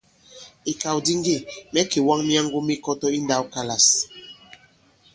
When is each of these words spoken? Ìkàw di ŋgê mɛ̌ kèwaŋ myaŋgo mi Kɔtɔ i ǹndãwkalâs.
Ìkàw 0.71 0.97
di 1.05 1.13
ŋgê 1.19 1.37
mɛ̌ 1.73 1.83
kèwaŋ 1.91 2.19
myaŋgo 2.27 2.59
mi 2.67 2.75
Kɔtɔ 2.83 3.07
i 3.11 3.19
ǹndãwkalâs. 3.21 3.87